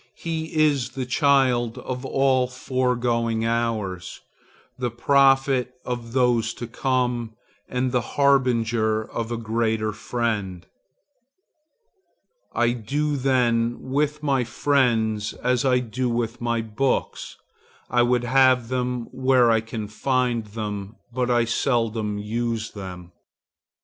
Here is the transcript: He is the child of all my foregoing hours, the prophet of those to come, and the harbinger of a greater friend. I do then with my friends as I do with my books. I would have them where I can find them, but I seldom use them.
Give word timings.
He 0.17 0.45
is 0.59 0.89
the 0.89 1.05
child 1.05 1.77
of 1.77 2.03
all 2.03 2.47
my 2.47 2.51
foregoing 2.51 3.45
hours, 3.45 4.19
the 4.75 4.89
prophet 4.89 5.75
of 5.85 6.13
those 6.13 6.55
to 6.55 6.65
come, 6.65 7.35
and 7.69 7.91
the 7.91 8.01
harbinger 8.01 9.03
of 9.03 9.31
a 9.31 9.37
greater 9.37 9.91
friend. 9.91 10.65
I 12.55 12.71
do 12.71 13.15
then 13.15 13.77
with 13.79 14.23
my 14.23 14.43
friends 14.43 15.33
as 15.33 15.63
I 15.65 15.77
do 15.77 16.09
with 16.09 16.41
my 16.41 16.63
books. 16.63 17.37
I 17.87 18.01
would 18.01 18.23
have 18.23 18.69
them 18.69 19.07
where 19.11 19.51
I 19.51 19.61
can 19.61 19.87
find 19.87 20.45
them, 20.47 20.95
but 21.13 21.29
I 21.29 21.45
seldom 21.45 22.17
use 22.17 22.71
them. 22.71 23.11